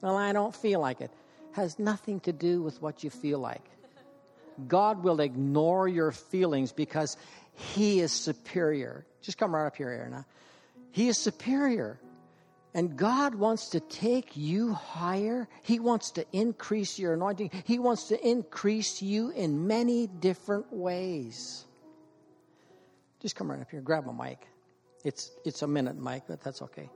[0.00, 1.10] Well, I don't feel like it.
[1.52, 3.62] Has nothing to do with what you feel like.
[4.68, 7.16] God will ignore your feelings because
[7.52, 9.06] He is superior.
[9.22, 10.24] Just come right up here, Aaron.
[10.90, 11.98] He is superior.
[12.74, 15.48] And God wants to take you higher.
[15.62, 17.52] He wants to increase your anointing.
[17.64, 21.64] He wants to increase you in many different ways.
[23.20, 24.48] Just come right up here, grab a mic.
[25.04, 26.90] It's it's a minute, Mike, but that's okay.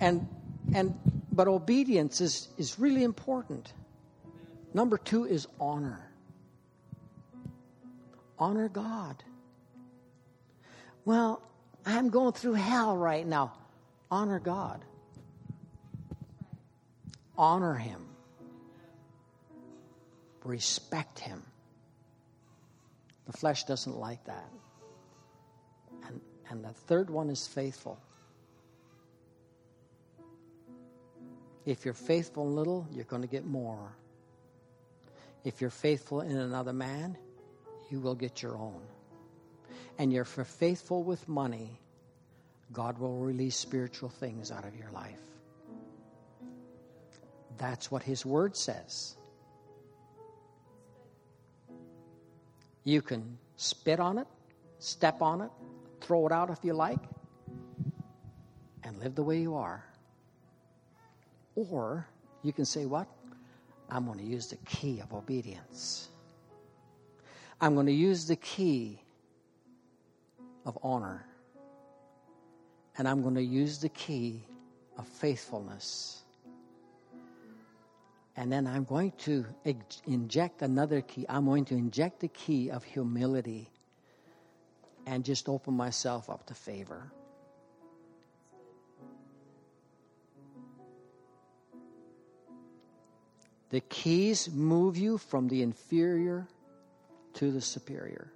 [0.00, 0.28] And
[0.74, 0.94] and
[1.32, 3.72] but obedience is is really important.
[4.74, 6.10] Number two is honor.
[8.38, 9.22] Honor God.
[11.06, 11.40] Well,
[11.86, 13.54] I'm going through hell right now
[14.10, 14.84] honor God.
[17.36, 18.06] Honor Him.
[20.44, 21.42] Respect Him.
[23.26, 24.48] The flesh doesn't like that.
[26.06, 27.98] And, and the third one is faithful.
[31.64, 33.92] If you're faithful in little, you're going to get more.
[35.42, 37.18] If you're faithful in another man,
[37.90, 38.80] you will get your own.
[39.98, 41.80] And you're faithful with money,
[42.72, 45.20] God will release spiritual things out of your life.
[47.58, 49.16] That's what His Word says.
[52.84, 54.26] You can spit on it,
[54.78, 55.50] step on it,
[56.00, 57.00] throw it out if you like,
[58.84, 59.84] and live the way you are.
[61.54, 62.06] Or
[62.42, 63.08] you can say, What?
[63.88, 66.08] I'm going to use the key of obedience.
[67.60, 69.00] I'm going to use the key
[70.64, 71.24] of honor
[72.98, 74.42] and I'm going to use the key
[74.96, 76.22] of faithfulness.
[78.36, 79.46] And then I'm going to
[80.06, 81.26] inject another key.
[81.28, 83.70] I'm going to inject the key of humility
[85.06, 87.10] and just open myself up to favor.
[93.70, 96.46] The keys move you from the inferior
[97.34, 98.30] to the superior.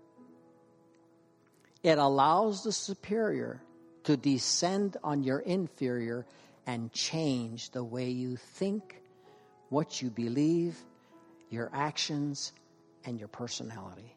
[1.82, 3.62] It allows the superior
[4.04, 6.26] to descend on your inferior
[6.66, 9.02] and change the way you think,
[9.68, 10.76] what you believe,
[11.50, 12.52] your actions,
[13.04, 14.14] and your personality.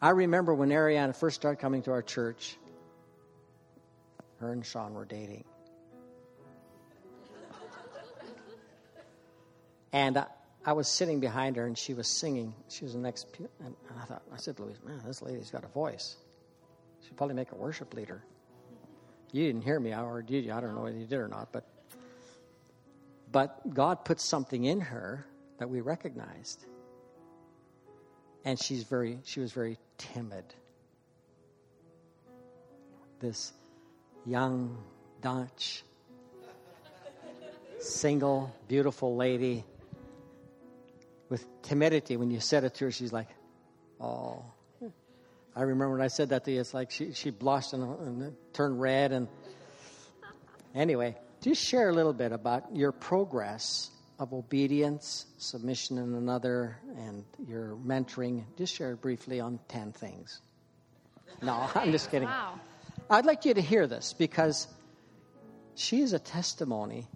[0.00, 2.56] I remember when Ariana first started coming to our church,
[4.40, 5.44] her and Sean were dating.
[9.92, 10.24] And
[10.64, 12.54] I was sitting behind her and she was singing.
[12.68, 13.26] She was the next,
[13.60, 16.16] and I thought, I said Louise, man, this lady's got a voice.
[17.02, 18.22] She'd probably make a worship leader.
[19.32, 20.52] You didn't hear me, or did you?
[20.52, 21.64] I don't know whether you did or not, but
[23.32, 25.24] but God put something in her
[25.58, 26.66] that we recognized,
[28.44, 30.44] and she's very, she was very timid.
[33.20, 33.54] This
[34.26, 34.76] young
[35.22, 35.82] Dutch,
[37.78, 39.64] single, beautiful lady
[41.32, 42.18] with timidity.
[42.18, 43.28] When you said it to her, she's like,
[43.98, 44.44] oh.
[45.56, 48.36] I remember when I said that to you, it's like she, she blushed and, and
[48.52, 49.12] turned red.
[49.12, 49.28] And
[50.74, 57.24] anyway, just share a little bit about your progress of obedience, submission in another, and
[57.46, 58.44] your mentoring.
[58.58, 60.42] Just share briefly on 10 things.
[61.40, 62.28] No, I'm just kidding.
[62.28, 62.60] Wow.
[63.08, 64.68] I'd like you to hear this because
[65.76, 67.08] she is a testimony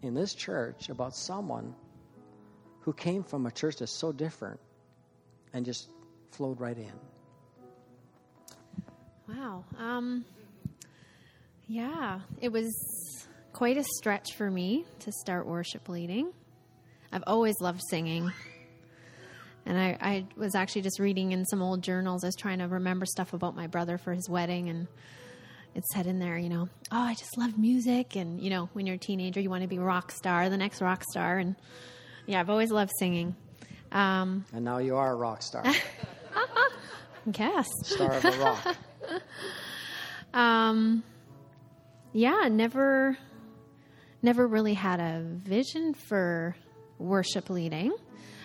[0.00, 1.74] in this church about someone
[2.80, 4.60] who came from a church that's so different
[5.52, 5.88] and just
[6.32, 6.92] flowed right in.
[9.28, 9.64] Wow.
[9.78, 10.24] Um,
[11.68, 12.72] yeah, it was
[13.52, 16.32] quite a stretch for me to start worship leading.
[17.12, 18.32] I've always loved singing.
[19.66, 22.24] And I, I was actually just reading in some old journals.
[22.24, 24.88] I was trying to remember stuff about my brother for his wedding, and
[25.74, 28.16] it said in there, you know, oh, I just love music.
[28.16, 30.80] And, you know, when you're a teenager, you want to be rock star, the next
[30.80, 31.38] rock star.
[31.38, 31.56] And
[32.26, 33.34] yeah, I've always loved singing.
[33.92, 35.64] Um, and now you are a rock star.
[37.30, 37.66] guess.
[37.84, 38.76] Star of a rock.
[40.34, 41.02] um,
[42.12, 43.16] yeah, never,
[44.22, 46.56] never really had a vision for
[46.98, 47.92] worship leading.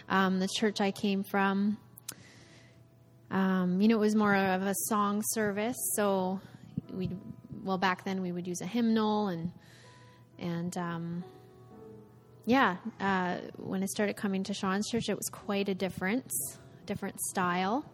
[0.09, 1.77] Um, the church I came from,
[3.31, 5.77] um, you know, it was more of a song service.
[5.95, 6.39] So
[6.93, 7.09] we,
[7.63, 9.51] well, back then we would use a hymnal and
[10.37, 11.23] and um,
[12.45, 16.33] yeah, uh, when I started coming to Sean's church, it was quite a difference,
[16.85, 17.85] different style.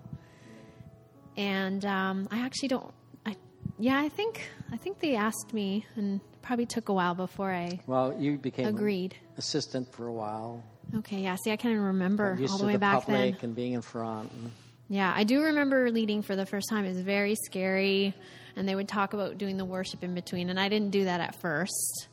[1.37, 2.93] And um, I actually don't.
[3.25, 3.35] I,
[3.79, 7.79] yeah, I think I think they asked me, and probably took a while before I
[7.87, 9.15] Well, you became agreed.
[9.37, 10.63] assistant for a while.
[10.97, 11.37] Okay, yeah.
[11.43, 13.45] See, I can't even remember all the way the back public then.
[13.45, 14.31] and being in front.
[14.33, 14.51] and-
[14.89, 16.83] Yeah, I do remember leading for the first time.
[16.83, 18.13] It was very scary,
[18.57, 21.21] and they would talk about doing the worship in between, and I didn't do that
[21.21, 22.09] at first.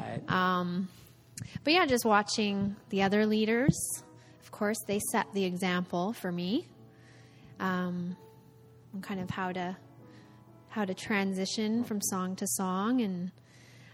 [0.00, 0.22] Right.
[0.32, 0.88] Um,
[1.64, 3.76] but yeah, just watching the other leaders.
[4.42, 6.68] Of course, they set the example for me.
[7.60, 8.16] Um,
[8.92, 9.76] and kind of how to
[10.68, 13.30] how to transition from song to song, and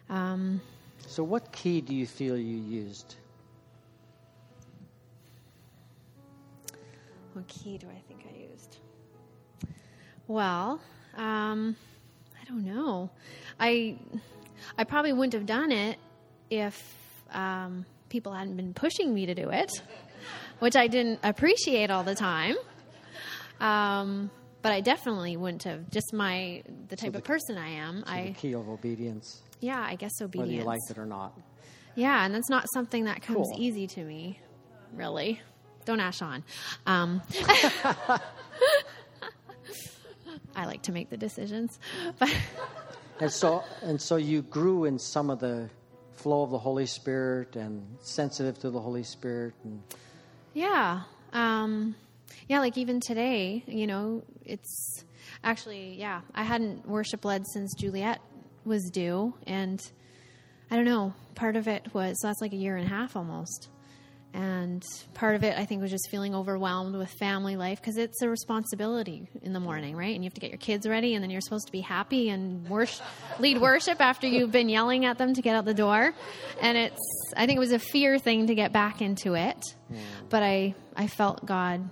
[0.09, 0.61] um,
[1.07, 3.16] so, what key do you feel you used?
[7.38, 8.78] what key do I think I used?
[10.26, 10.80] Well,
[11.16, 11.76] um,
[12.40, 13.11] I don't know.
[13.61, 13.96] I
[14.76, 15.99] I probably wouldn't have done it
[16.51, 16.94] if
[17.33, 19.70] um, people hadn't been pushing me to do it,
[20.59, 22.57] which I didn't appreciate all the time.
[23.61, 24.31] Um,
[24.62, 25.91] but I definitely wouldn't have.
[25.91, 28.01] Just my the type the- of person I am.
[28.01, 30.49] So the I key of obedience, yeah, I guess obedience.
[30.49, 31.39] whether you liked it or not.
[31.95, 33.57] Yeah, and that's not something that comes Cool.
[33.61, 34.39] easy to me,
[34.93, 35.41] really.
[35.85, 36.45] Don't ask on.
[36.87, 37.22] Um,
[40.55, 41.79] I like to make the decisions,
[42.18, 42.33] but
[43.20, 45.68] And so, and so you grew in some of the
[46.18, 49.54] flow of the Holy Spirit and sensitive to the Holy Spirit.
[49.64, 49.82] And
[50.54, 51.02] yeah,
[51.32, 51.94] um,
[52.48, 52.60] yeah.
[52.60, 55.04] Like even today, you know, it's
[55.44, 56.20] actually yeah.
[56.34, 58.20] I hadn't worship led since Juliet
[58.64, 59.80] was due, and
[60.70, 61.14] I don't know.
[61.34, 63.68] Part of it was so that's like a year and a half almost.
[64.35, 68.20] And part of it, I think, was just feeling overwhelmed with family life because it's
[68.22, 70.14] a responsibility in the morning, right?
[70.14, 72.29] And you have to get your kids ready, and then you're supposed to be happy
[72.29, 73.05] and worship,
[73.39, 76.12] lead worship after you've been yelling at them to get out the door.
[76.61, 77.01] And it's,
[77.37, 79.59] I think it was a fear thing to get back into it.
[80.29, 81.89] But I, I felt God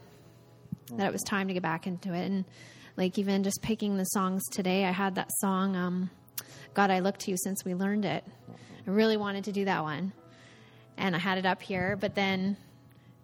[0.92, 2.26] that it was time to get back into it.
[2.26, 2.44] And
[2.96, 6.10] like even just picking the songs today, I had that song, um,
[6.74, 8.24] God, I Look to You Since We Learned It.
[8.86, 10.12] I really wanted to do that one
[10.96, 11.96] and I had it up here.
[11.96, 12.56] But then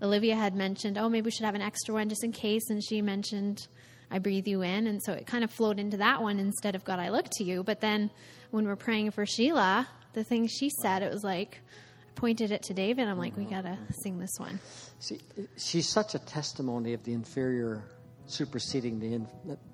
[0.01, 2.71] Olivia had mentioned, oh, maybe we should have an extra one just in case.
[2.71, 3.67] And she mentioned,
[4.11, 4.87] I breathe you in.
[4.87, 7.45] And so it kind of flowed into that one instead of God, I look to
[7.45, 7.63] you.
[7.63, 8.11] But then
[8.51, 11.61] when we're praying for Sheila, the thing she said, it was like,
[12.09, 13.09] I pointed it to David.
[13.09, 14.61] I'm like, we got to sing this one.
[14.99, 15.21] see,
[15.57, 17.85] she's such a testimony of the inferior
[18.27, 19.29] superseding the in,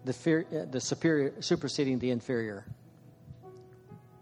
[0.05, 2.65] the, fear, uh, the superior superseding the inferior.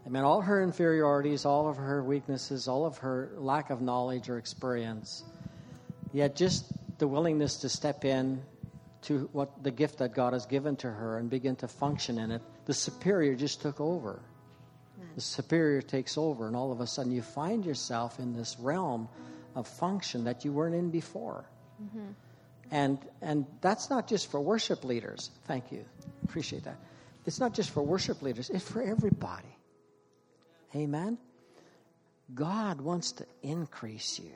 [0.07, 4.29] I mean, all her inferiorities, all of her weaknesses, all of her lack of knowledge
[4.29, 5.25] or experience,
[6.13, 6.65] yet just
[6.97, 8.41] the willingness to step in
[9.01, 12.31] to what the gift that God has given to her and begin to function in
[12.31, 14.21] it, the superior just took over.
[15.15, 19.09] The superior takes over, and all of a sudden you find yourself in this realm
[19.55, 21.43] of function that you weren't in before.
[21.83, 22.11] Mm-hmm.
[22.71, 25.31] And and that's not just for worship leaders.
[25.45, 25.83] Thank you,
[26.23, 26.77] appreciate that.
[27.25, 29.56] It's not just for worship leaders; it's for everybody.
[30.77, 31.17] Amen.
[32.35, 34.31] God wants to increase you.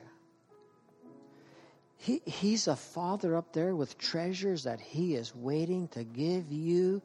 [1.98, 7.00] He, he's a father up there with treasures that he is waiting to give you,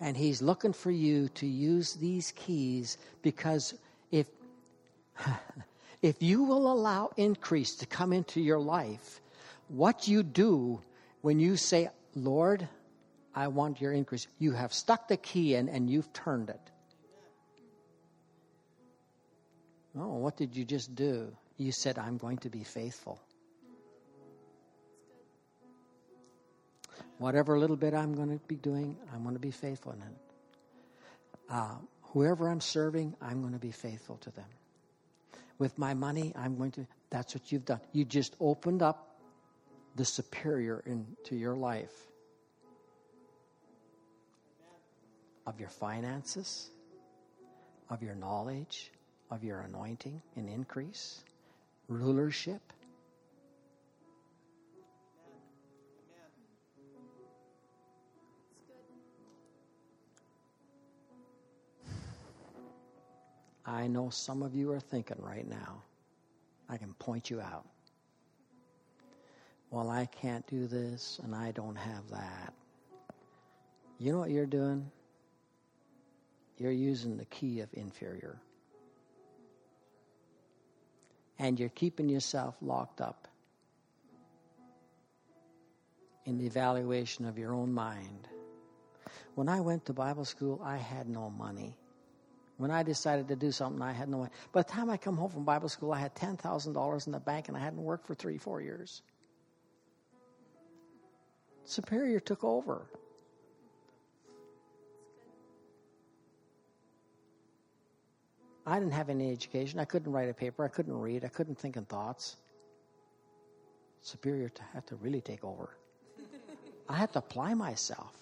[0.00, 3.74] and he's looking for you to use these keys because
[4.10, 4.26] if
[6.02, 9.20] if you will allow increase to come into your life,
[9.68, 10.80] what you do
[11.20, 12.68] when you say, Lord,
[13.32, 16.71] I want your increase, you have stuck the key in and you've turned it.
[19.98, 21.32] Oh, what did you just do?
[21.58, 23.20] You said, I'm going to be faithful.
[27.18, 30.14] Whatever little bit I'm going to be doing, I'm going to be faithful in it.
[31.48, 34.46] Uh, whoever I'm serving, I'm going to be faithful to them.
[35.58, 36.86] With my money, I'm going to.
[37.10, 37.80] That's what you've done.
[37.92, 39.20] You just opened up
[39.94, 42.08] the superior into your life
[45.46, 46.70] of your finances,
[47.90, 48.90] of your knowledge,
[49.32, 51.24] of your anointing and increase,
[51.88, 52.60] rulership.
[63.64, 65.82] I know some of you are thinking right now,
[66.68, 67.64] I can point you out.
[69.70, 72.52] Well, I can't do this and I don't have that.
[73.98, 74.90] You know what you're doing?
[76.58, 78.38] You're using the key of inferior.
[81.42, 83.26] And you're keeping yourself locked up
[86.24, 88.28] in the evaluation of your own mind.
[89.34, 91.74] When I went to Bible school, I had no money.
[92.58, 94.30] When I decided to do something, I had no money.
[94.52, 97.48] By the time I come home from Bible school, I had $10,000 in the bank
[97.48, 99.02] and I hadn't worked for three, four years.
[101.64, 102.86] Superior took over.
[108.66, 109.80] I didn't have any education.
[109.80, 110.64] I couldn't write a paper.
[110.64, 111.24] I couldn't read.
[111.24, 112.36] I couldn't think in thoughts.
[114.02, 115.70] Superior to have to really take over.
[116.88, 118.14] I had to apply myself.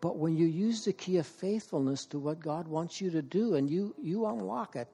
[0.00, 3.54] But when you use the key of faithfulness to what God wants you to do
[3.56, 4.88] and you, you unlock it.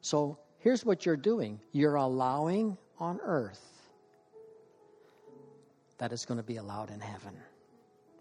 [0.00, 3.76] So here's what you're doing you're allowing on earth
[5.98, 7.34] that is going to be allowed in heaven.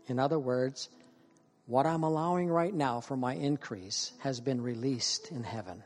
[0.08, 0.90] In other words,
[1.68, 5.84] what I'm allowing right now for my increase has been released in heaven.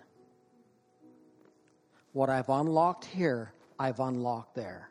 [2.11, 4.89] What I've unlocked here, I've unlocked there.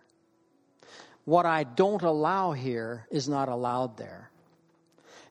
[1.25, 4.31] What I don't allow here is not allowed there.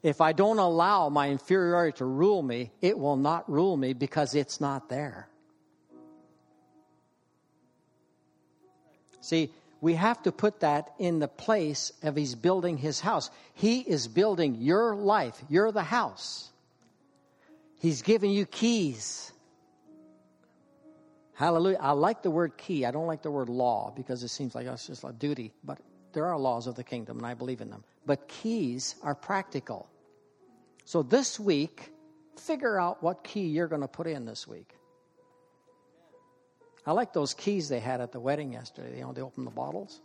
[0.03, 4.35] If I don't allow my inferiority to rule me, it will not rule me because
[4.35, 5.27] it's not there.
[9.21, 9.51] See,
[9.81, 13.29] we have to put that in the place of He's building His house.
[13.53, 15.41] He is building your life.
[15.49, 16.49] You're the house.
[17.79, 19.31] He's giving you keys.
[21.35, 21.77] Hallelujah.
[21.79, 22.85] I like the word key.
[22.85, 25.53] I don't like the word law because it seems like oh, it's just a duty.
[25.63, 25.77] But
[26.13, 27.83] there are laws of the kingdom, and I believe in them.
[28.07, 29.87] But keys are practical.
[30.85, 31.91] So this week,
[32.39, 34.73] figure out what key you're going to put in this week.
[36.87, 38.99] I like those keys they had at the wedding yesterday.
[38.99, 39.99] You know, they opened the bottles.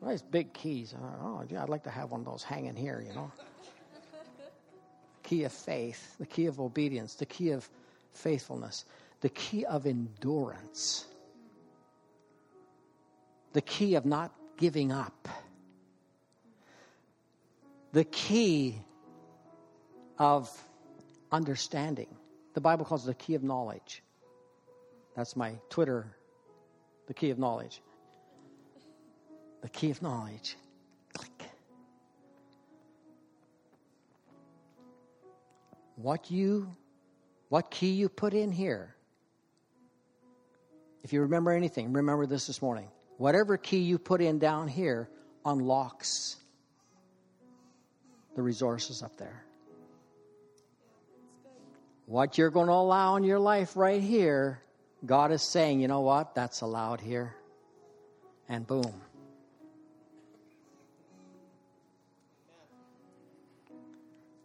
[0.00, 0.94] Nice big keys.
[1.20, 3.32] Oh, yeah, I'd like to have one of those hanging here, you know.
[5.24, 7.68] key of faith, the key of obedience, the key of
[8.12, 8.84] faithfulness,
[9.20, 11.06] the key of endurance,
[13.52, 15.28] the key of not giving up,
[17.92, 18.78] the key
[20.20, 20.48] of
[21.32, 22.14] understanding.
[22.54, 24.04] The Bible calls it the key of knowledge.
[25.20, 26.06] That's my Twitter,
[27.06, 27.82] the key of knowledge.
[29.60, 30.56] The key of knowledge.
[31.12, 31.50] Click.
[35.96, 36.74] What you,
[37.50, 38.94] what key you put in here.
[41.02, 42.88] If you remember anything, remember this this morning.
[43.18, 45.10] Whatever key you put in down here
[45.44, 46.38] unlocks
[48.36, 49.44] the resources up there.
[52.06, 54.62] What you're going to allow in your life right here
[55.04, 56.34] God is saying, you know what?
[56.34, 57.34] That's allowed here.
[58.48, 59.00] And boom.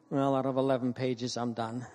[0.10, 1.86] Well, out of 11 pages, I'm done.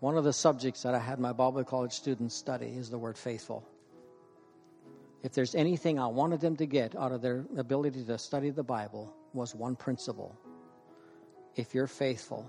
[0.00, 3.16] One of the subjects that I had my Bible college students study is the word
[3.16, 3.64] faithful.
[5.22, 8.64] If there's anything I wanted them to get out of their ability to study the
[8.64, 10.36] Bible was one principle.
[11.54, 12.48] If you're faithful,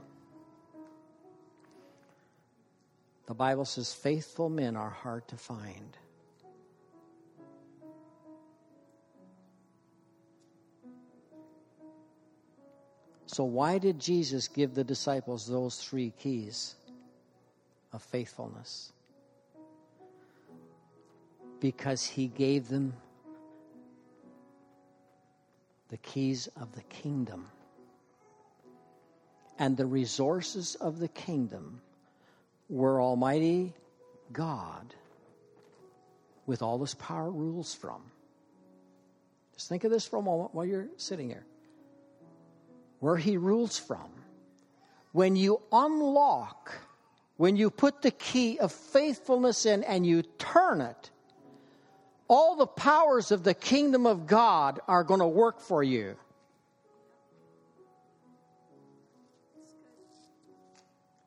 [3.26, 5.98] The Bible says faithful men are hard to find.
[13.26, 16.76] So, why did Jesus give the disciples those three keys
[17.92, 18.92] of faithfulness?
[21.60, 22.94] Because he gave them
[25.90, 27.48] the keys of the kingdom.
[29.58, 31.82] And the resources of the kingdom
[32.74, 33.72] where Almighty
[34.32, 34.96] God,
[36.48, 38.02] with all his power, rules from.
[39.54, 41.46] Just think of this for a moment while you're sitting here.
[43.00, 44.10] Where He rules from.
[45.12, 46.74] When you unlock,
[47.38, 51.12] when you put the key of faithfulness in and you turn it,
[52.28, 56.16] all the powers of the kingdom of God are going to work for you.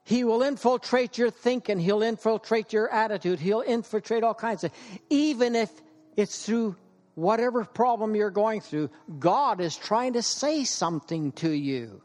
[0.07, 1.79] He will infiltrate your thinking.
[1.79, 3.39] He'll infiltrate your attitude.
[3.41, 4.71] He'll infiltrate all kinds of,
[5.09, 5.69] even if
[6.15, 6.77] it's through
[7.15, 8.89] whatever problem you're going through,
[9.19, 12.01] God is trying to say something to you.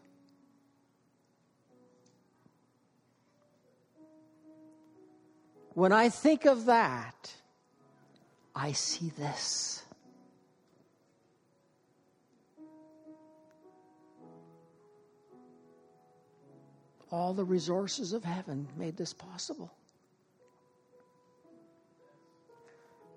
[5.75, 7.33] When I think of that,
[8.53, 9.85] I see this.
[17.13, 19.71] All the resources of heaven made this possible.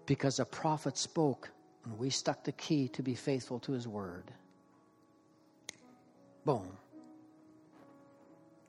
[0.06, 1.50] Because a prophet spoke,
[1.86, 4.26] and we stuck the key to be faithful to his word.
[6.44, 6.78] Boom.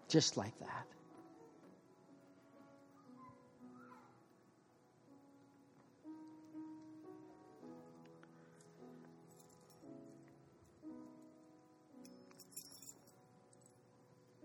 [0.08, 0.86] Just like that.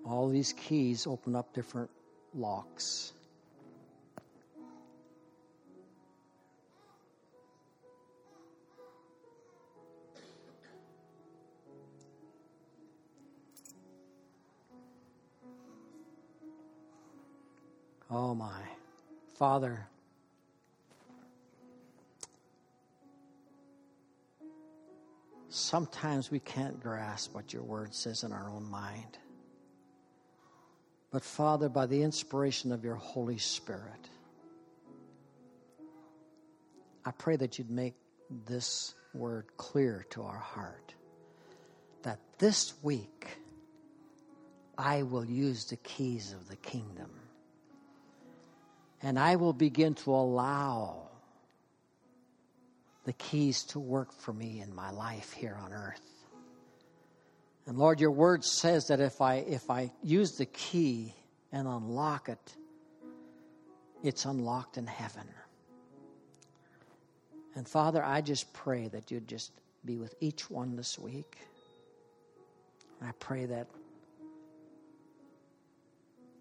[0.05, 1.89] All these keys open up different
[2.33, 3.13] locks.
[18.09, 18.61] Oh, my.
[19.35, 19.87] Father,
[25.49, 29.17] sometimes we can't grasp what your word says in our own mind.
[31.11, 34.09] But, Father, by the inspiration of your Holy Spirit,
[37.03, 37.95] I pray that you'd make
[38.45, 40.93] this word clear to our heart.
[42.03, 43.27] That this week,
[44.77, 47.09] I will use the keys of the kingdom.
[49.01, 51.09] And I will begin to allow
[53.03, 56.20] the keys to work for me in my life here on earth.
[57.67, 61.13] And Lord, your word says that if I if I use the key
[61.51, 62.55] and unlock it,
[64.03, 65.27] it's unlocked in heaven.
[67.55, 69.51] And Father, I just pray that you'd just
[69.85, 71.37] be with each one this week.
[73.01, 73.67] I pray that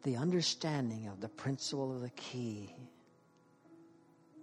[0.03, 2.75] the understanding of the principle of the key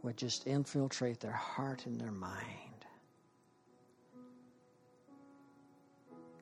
[0.03, 2.66] would just infiltrate their heart and their mind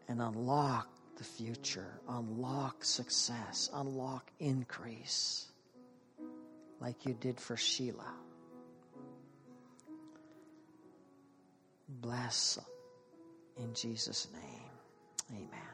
[0.07, 0.87] and unlock
[1.17, 5.47] the future, unlock success, unlock increase,
[6.79, 8.13] like you did for Sheila.
[11.87, 12.59] Bless
[13.57, 14.71] in Jesus' name.
[15.31, 15.64] Amen.